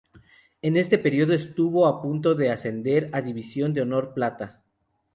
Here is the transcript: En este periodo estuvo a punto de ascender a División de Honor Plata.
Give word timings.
En 0.63 0.77
este 0.77 0.97
periodo 0.97 1.33
estuvo 1.33 1.85
a 1.85 2.01
punto 2.01 2.33
de 2.33 2.49
ascender 2.49 3.11
a 3.13 3.21
División 3.21 3.71
de 3.71 3.81
Honor 3.83 4.15
Plata. 4.15 4.63